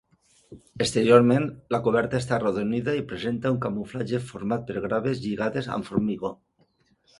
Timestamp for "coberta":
1.87-2.21